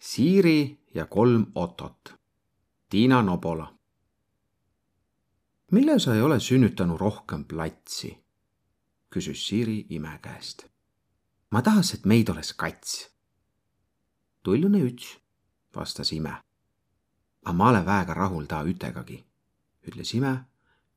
[0.00, 2.14] Siiri ja kolm Otot.
[2.88, 3.78] Tiina Nobola.
[5.72, 8.24] mille sa ei ole sünnitanud rohkem platsi?
[9.10, 10.64] küsis Siiri ime käest.
[11.50, 13.10] ma tahaks, et meid oleks kats.
[14.42, 15.18] tullune üts,
[15.76, 16.32] vastas ime.
[17.44, 19.24] aga ma olen väega rahul ta ütegagi,
[19.88, 20.44] ütles ime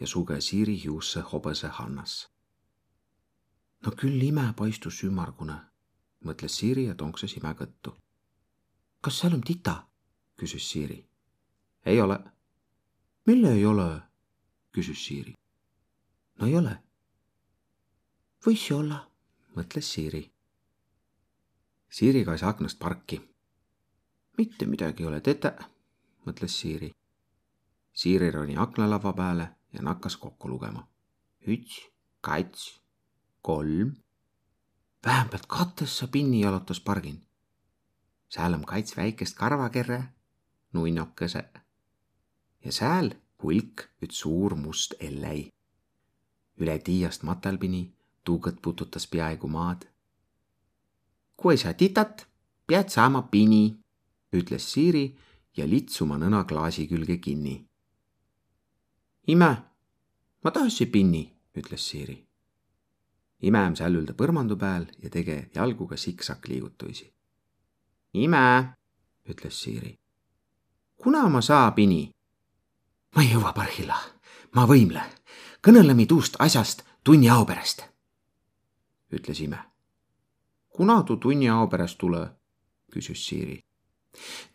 [0.00, 2.28] ja suge Siiri hiusse hobuse hannas.
[3.86, 5.60] no küll ime paistus ümmargune,
[6.24, 7.94] mõtles Siiri ja tonkses ime kõttu
[9.00, 9.86] kas seal on tita?
[10.36, 11.08] küsis Siiri.
[11.86, 12.18] ei ole.
[13.26, 14.02] mille ei ole?
[14.72, 15.34] küsis Siiri.
[16.38, 16.78] no ei ole.
[18.46, 18.98] võis ju olla,
[19.56, 20.22] mõtles Siiri.
[21.90, 23.20] Siiri kaes aknast parki.
[24.38, 25.54] mitte midagi ei ole tete,
[26.26, 26.90] mõtles Siiri.
[27.92, 30.88] Siiri roni aknalava peale ja nakkas kokku lugema.
[31.46, 31.80] üks,
[32.20, 32.80] kats,
[33.42, 33.94] kolm.
[35.06, 37.27] vähemalt kates sa pinni jalutas pargin
[38.28, 40.02] sääl om kats väikest karvakerre,
[40.72, 41.44] nunnokese.
[42.64, 43.10] ja sääl
[43.42, 45.52] hulk üts suur must elläi.
[46.60, 47.94] üle tiiast matalpini
[48.24, 49.86] tuugõt pututas peaaegu maad.
[51.36, 52.26] kui sa titat,
[52.66, 53.78] pead saama pini,
[54.32, 55.18] ütles Siiri
[55.56, 57.66] ja lits oma nõna klaasi külge kinni.
[59.26, 59.52] ime,
[60.44, 62.26] ma tahasi pinni, ütles Siiri.
[63.40, 67.17] imeäm sällülda põrmandu peal ja tege jalguga siksak liigutuisi
[68.14, 68.74] ime,
[69.28, 69.98] ütles Siiri.
[70.96, 72.10] kuna ma saa pini?
[73.16, 73.96] ma ei jõua parhilla,
[74.54, 75.02] ma võimle,
[75.64, 77.82] kõneleme tuust asjast tunni ao pärast,
[79.12, 79.58] ütles ime.
[80.68, 82.30] kuna tuu tunni ao pärast tule?
[82.92, 83.64] küsis Siiri.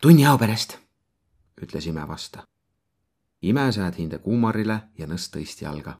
[0.00, 0.78] tunni ao pärast,
[1.62, 2.46] ütles ime vasta.
[3.42, 5.98] ime sääd hinde kuumarile ja nõst tõist jalga.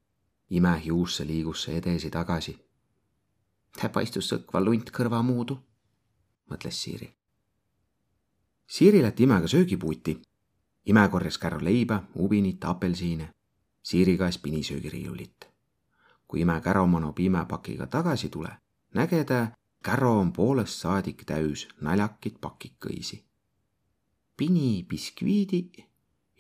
[0.51, 2.59] ime hiusse liigus see edesi-tagasi.
[3.81, 5.59] ta paistus sõkva lunt kõrva muudu,
[6.51, 7.15] mõtles Siiri
[8.67, 10.23] Siiri läti imega söögipuuti.
[10.87, 13.31] ime korjas käru leiba, ubinit, apelsine.
[13.83, 15.45] Siiri kaes pinisöögiriiulit.
[16.29, 18.49] kui ime käro manob imepakiga tagasi tule,
[18.95, 19.49] näge ta,
[19.85, 23.25] käro on poolest saadik täis naljakit pakikõisi.
[24.37, 25.71] pini biskviidi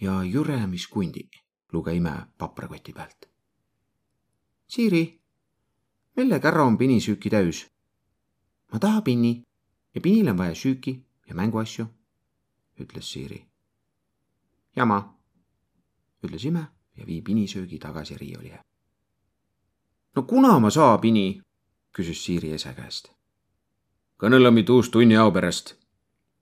[0.00, 1.28] ja jüremiskundi,
[1.72, 3.28] luge ime paprakoti pealt.
[4.66, 5.20] Siiri,
[6.16, 7.70] mille käro on pinisüüki täis?
[8.72, 9.44] ma taha pinni
[9.94, 11.86] ja pinil on vaja süüki ja mänguasju
[12.80, 13.44] ütles Siiri.
[14.76, 15.18] jama,
[16.22, 18.60] ütles ime ja vii pinisöögi tagasi riiulile.
[20.16, 21.42] no kuna ma saa pini?
[21.92, 23.08] küsis Siiri ese käest.
[24.18, 25.74] kõneleme tuust tunni ao pärast,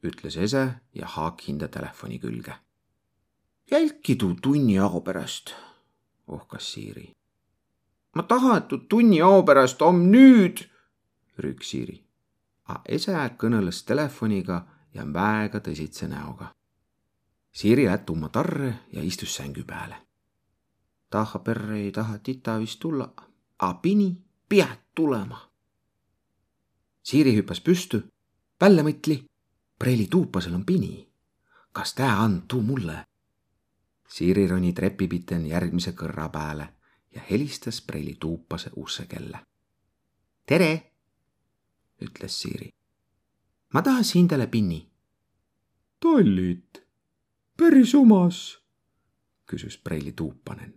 [0.02, 2.54] ütles ese ja haak hinda telefoni külge.
[3.70, 5.54] jälki tuu tunni ao pärast,
[6.26, 7.12] ohkas Siiri.
[8.14, 10.68] ma tahan, et tuu tunni ao pärast om nüüd,
[11.38, 12.02] rüüks Siiri.
[12.68, 16.52] A ese kõneles telefoniga ja väega tõsitse näoga.
[17.52, 19.96] Siiri lätt umma tarre ja istus sängu peale.
[21.10, 23.12] taha perre ei taha tita vist tulla,
[23.58, 24.16] a pini
[24.48, 25.50] pead tulema.
[27.02, 28.00] Siiri hüppas püstü,
[28.60, 29.24] välja mõtli,
[29.78, 31.08] preili tuupasel on pini.
[31.72, 33.06] kas tä and tuu mulle?
[34.08, 36.74] Siiri roni trepipiten järgmise kõrra peale
[37.14, 39.38] ja helistas preili tuupase ussekella.
[40.46, 40.92] tere,
[42.00, 42.81] ütles Siiri
[43.72, 44.88] ma tahaks hindele pinni.
[46.00, 46.82] tollit,
[47.56, 48.58] päris omas,
[49.46, 50.74] küsis preili tuupanen.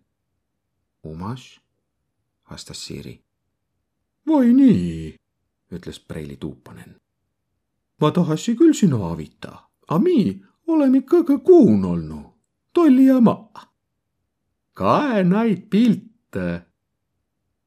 [1.03, 1.61] omas,
[2.49, 3.23] vastas Siiri.
[4.27, 5.15] vai nii,
[5.71, 6.95] ütles preili tuupanen.
[8.01, 12.31] ma tahasi küll sinu avita, a mi oleme ikkagi kuun olnud,
[12.73, 13.51] tolli ja ma.
[14.73, 16.65] kae naid pilte.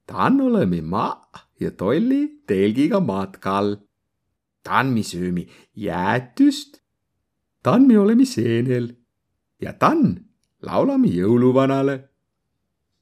[0.07, 1.21] tan oleme ma
[1.61, 3.88] ja tolli telgiga matkal
[4.69, 5.47] tanmi söömi
[5.77, 6.83] jäätüst,
[7.63, 8.91] tanmi olemi seenel
[9.61, 10.19] ja tann
[10.63, 11.97] laulami jõuluvanale.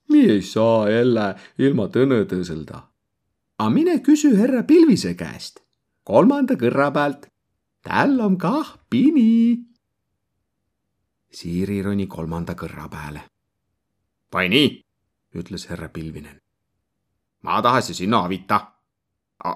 [0.08, 2.82] mi ei saa jälle ilma tõnõtõõselda.
[3.58, 5.60] A mine küsi härra Pilvise käest,
[6.04, 7.26] kolmanda kõrra pealt.
[7.82, 9.58] tal on kah pini.
[11.30, 13.22] Siiri roni kolmanda kõrra peale.
[14.32, 14.82] vai nii,
[15.34, 16.40] ütles härra Pilvinen.
[17.42, 18.72] ma tahasi sinna avita.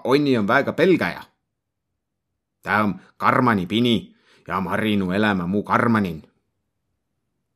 [0.05, 1.31] onni on väga pelgäja
[2.63, 4.17] Tää om karmani pini
[4.49, 6.23] ja Marinu elämä mu karmanin.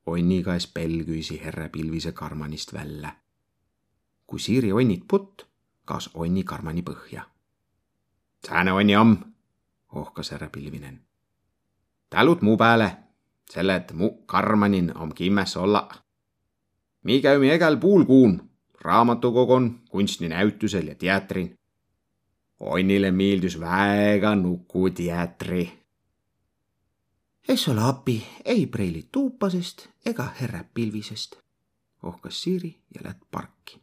[0.07, 3.13] Onni käes pelgüisi herre pilvise karmanist välja.
[4.27, 5.43] kui Siiri onnit putt,
[5.85, 7.23] kaas onni karmani põhja.
[8.47, 9.17] sääne onni om,
[9.93, 11.01] ohkas härra pilvinen.
[12.11, 12.97] tälut mu peale,
[13.51, 15.89] selle, et mu karmanin om kimmes olla.
[17.03, 21.59] mi käymi egel puul kuun raamatukogon, kunstinäütusel ja teatrin
[22.65, 25.73] Onnille meeldis väga nukuteatri.
[27.49, 31.37] es ole abi ei preili tuupasest ega herre pilvisest,
[32.03, 33.83] ohkas Siiri ja lätt parki.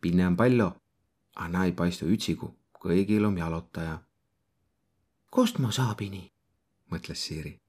[0.00, 0.70] pinne on palju,
[1.36, 2.48] a na ei paistu ütsigu,
[2.80, 3.98] kõigil on jalotaja.
[5.30, 6.32] kust ma saabini?
[6.90, 7.60] mõtles Siiri.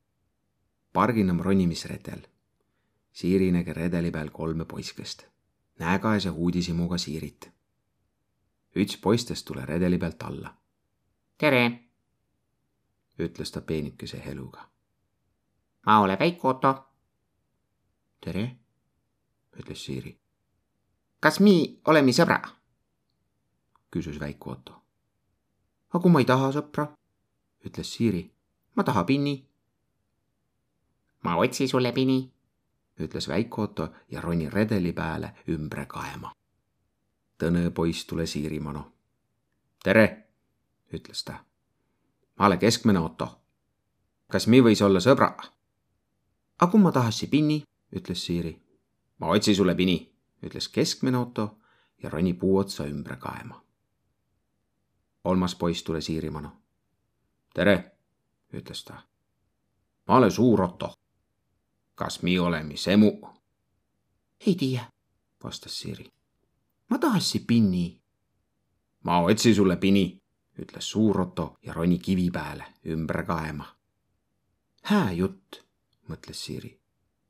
[0.93, 2.21] pargin on ronimisredel.
[3.11, 5.25] Siiri nägi redeli peal kolme poiskest,
[5.79, 7.56] näegaes ja uudishimuga Siirit.
[8.77, 10.53] Üks poistest tule redeli pealt alla.
[11.37, 11.63] tere,
[13.19, 14.69] ütles ta peenikese heluga.
[15.85, 16.73] ma olen Veiko Otto.
[18.21, 18.45] tere,
[19.59, 20.17] ütles Siiri,
[21.19, 22.39] kas mi oleme sõbra?
[23.91, 24.81] küsis väike Otto.
[25.89, 26.87] aga kui ma ei taha sõpra,
[27.65, 28.23] ütles Siiri,
[28.75, 29.37] ma taha pinni,
[31.23, 32.19] ma otsi sulle pini.
[32.99, 36.36] ütles väike Otto ja roni redeli peale ümbre kaema.
[37.37, 38.83] Tõne poiss tule Siiri manu.
[39.83, 40.27] tere,
[40.93, 41.45] ütles ta.
[42.39, 43.41] ma olen keskmine Otto.
[44.31, 45.35] kas mi võis olla sõbra?
[46.59, 47.63] aga kui ma tahassi pinni,
[47.95, 48.61] ütles Siiri.
[49.19, 50.13] ma otsi sulle pini,
[50.43, 51.59] ütles keskmine Otto
[52.03, 53.63] ja roni puu otsa ümbre kaema.
[55.23, 56.49] kolmas poiss tule Siiri manu.
[57.53, 57.97] tere,
[58.53, 59.01] ütles ta.
[60.07, 60.93] ma olen suur Otto.
[61.95, 63.11] kas mi oleme semu?
[64.47, 64.91] ei tea,
[65.43, 66.16] vastas Siiri.
[66.89, 68.01] Ma tahassi pinni.
[69.03, 70.21] ma otsi sulle pini,
[70.59, 73.65] ütles suur Otto ja roni kivi peale ümber kaema.
[74.83, 75.63] hää jutt,
[76.09, 76.79] mõtles Siiri.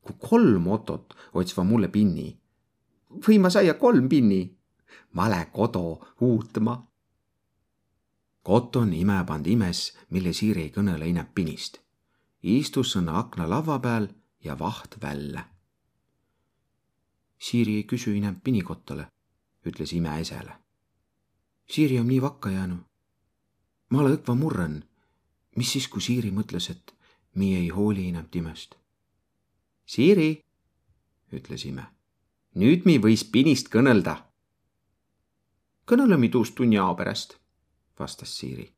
[0.02, 2.40] kui kolm Otot otsiva mulle pinni,
[3.28, 4.58] või ma saia kolm pinni,
[5.14, 6.88] ma lähe kodu uutma
[8.48, 9.80] Koton ime pand imes,
[10.16, 11.82] mille Siiri ei kõnele ineb pinist.
[12.42, 14.08] istus sõna akna lava peal
[14.40, 15.44] ja vaht välja.
[17.38, 19.10] Siiri ei küsi ineb pinikottale,
[19.68, 20.54] ütles ime esele.
[21.70, 22.84] Siiri on nii vakka jäänud.
[23.90, 24.84] ma ole õkva murren.
[25.56, 26.96] mis siis, kui Siiri mõtles, et
[27.36, 28.76] mi ei hooli ineb timest?
[29.86, 30.44] Siiri,
[31.34, 31.86] ütles ime.
[32.56, 34.16] nüüd mi võis pinist kõnelda.
[35.86, 37.38] kõneleme tuust tunni ao pärast
[38.00, 38.74] vastas Siiri.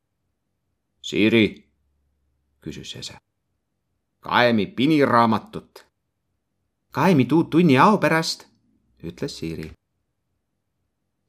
[1.01, 1.69] Siiri,
[2.61, 3.17] küsis ese.
[4.19, 5.85] kaemi piniraamatut.
[6.91, 8.47] kaemi tuu tunni ao pärast,
[9.03, 9.78] ütles Siiri.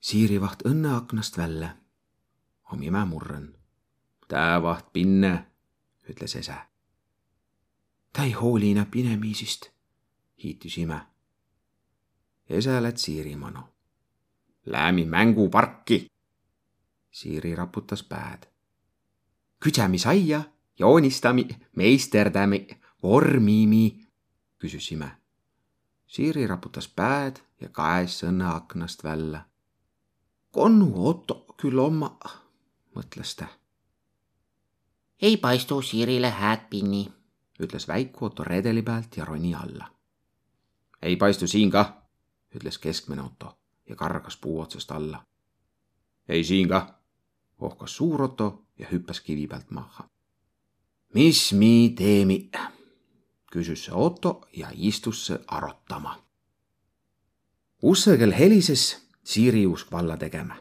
[0.00, 1.76] Siiri vaht õnne aknast välja.
[2.72, 3.54] om ime murren.
[4.28, 5.46] tää vaht pinne,
[6.10, 6.54] ütles ese.
[8.12, 9.70] ta ei hooli enam pinemiisist,
[10.42, 11.00] hiitus ime.
[12.48, 13.60] ese läks Siiri manu.
[14.66, 16.06] Läämi mänguparki
[17.10, 18.46] Siiri raputas päed.
[19.64, 20.42] küdsämi saia,
[20.78, 22.68] joonistami, meisterdämi,
[23.02, 24.00] vormimi,
[24.58, 25.10] küsis ime.
[26.06, 29.49] Siiri raputas päed ja kaes õnne aknast välja.
[30.50, 32.10] Konnu Otto küll oma,
[32.96, 33.46] mõtles ta.
[35.22, 37.12] ei paistu Siirile hääd pinni.
[37.60, 39.90] ütles väike Otto redeli pealt ja roni alla.
[41.02, 41.92] ei paistu siin kah,
[42.54, 43.58] ütles keskmine Otto
[43.88, 45.24] ja kargas puu otsast alla.
[46.28, 46.94] ei siin kah
[47.58, 50.08] ohkas suur Otto ja hüppas kivi pealt maha.
[51.14, 52.50] mis mi teemi?
[53.52, 56.18] küsis see Otto ja istus see arutama.
[57.82, 60.56] ussegel helises Siiri usk valla tegema.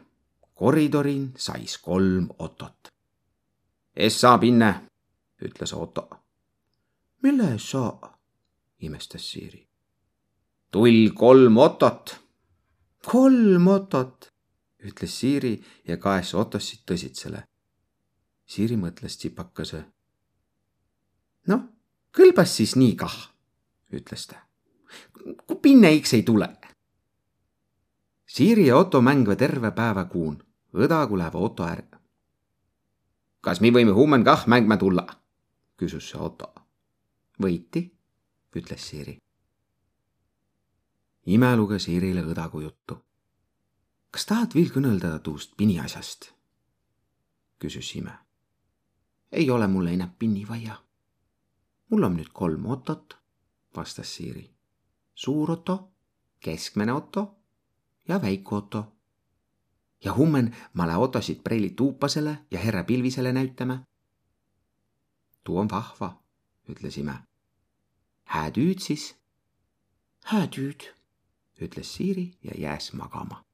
[0.54, 2.88] koridorin sais kolm Otot.
[3.96, 4.74] es saa pinne,
[5.42, 6.10] ütles Otto.
[7.22, 8.18] mille eest saa?
[8.80, 9.68] imestas Siiri.
[10.70, 12.20] tull kolm Otot.
[13.12, 14.30] kolm Otot
[14.84, 15.54] ütles Siiri
[15.88, 17.42] ja kaes Otossit tõsitsele.
[18.46, 19.84] Siiri mõtles tsipakese.
[21.46, 21.62] noh,
[22.16, 23.16] kõlbas siis nii kah,
[23.92, 24.46] ütles ta.
[25.46, 26.48] kui pinne iks ei tule.
[28.30, 30.36] Siiri ja Otto mängivad terve päeva kuun,
[30.74, 31.98] õdagu läheb Otto ära.
[33.40, 35.02] kas me võime huumen kah mängma tulla?
[35.76, 36.46] küsis see Otto.
[37.42, 37.82] võiti,
[38.54, 39.16] ütles Siiri.
[41.26, 43.00] ime luges Siirile õdagu juttu
[44.10, 46.30] kas tahad veel kõnelda tuust piniasjast?
[47.58, 48.14] küsis ime.
[49.32, 50.78] ei ole mulle enam pinni vaja.
[51.88, 53.18] mul on nüüd kolm Otot,
[53.74, 54.46] vastas Siiri.
[55.14, 55.90] suur Otto,
[56.38, 57.39] keskmine Otto
[58.08, 58.96] ja väike Otto.
[60.04, 63.80] ja hummen ma lähe Otosid preili tuupasele ja herra pilvisele näitama.
[65.44, 66.22] tuu on vahva,
[66.68, 67.18] ütles ime.
[68.24, 69.16] hääd hüüd siis.
[70.24, 70.94] hääd hüüd,
[71.60, 73.49] ütles Siiri ja jääs magama